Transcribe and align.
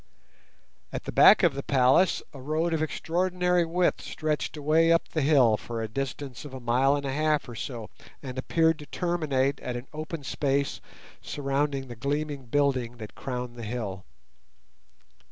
At 0.91 1.03
the 1.03 1.11
back 1.11 1.43
of 1.43 1.53
the 1.53 1.61
palace 1.61 2.23
a 2.33 2.41
road 2.41 2.73
of 2.73 2.81
extraordinary 2.81 3.63
width 3.63 4.01
stretched 4.01 4.57
away 4.57 4.91
up 4.91 5.07
the 5.07 5.21
hill 5.21 5.57
for 5.57 5.79
a 5.79 5.87
distance 5.87 6.43
of 6.43 6.55
a 6.55 6.59
mile 6.59 6.95
and 6.95 7.05
a 7.05 7.11
half 7.13 7.47
or 7.47 7.53
so, 7.53 7.87
and 8.23 8.39
appeared 8.39 8.79
to 8.79 8.87
terminate 8.87 9.59
at 9.59 9.75
an 9.75 9.85
open 9.93 10.23
space 10.23 10.81
surrounding 11.21 11.87
the 11.87 11.95
gleaming 11.95 12.47
building 12.47 12.97
that 12.97 13.13
crowned 13.13 13.55
the 13.57 13.61
hill. 13.63 14.03